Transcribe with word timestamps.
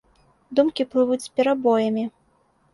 Думкі 0.59 0.87
плывуць 0.95 1.19
з 1.27 1.31
перабоямі. 1.37 2.11